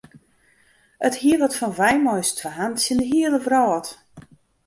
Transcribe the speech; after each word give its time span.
It 1.07 1.15
hie 1.21 1.39
wat 1.39 1.57
fan 1.61 1.73
wy 1.79 1.91
mei 2.03 2.17
ús 2.21 2.29
twaen 2.39 2.73
tsjin 2.75 2.99
de 3.01 3.05
hiele 3.11 3.39
wrâld. 3.45 3.87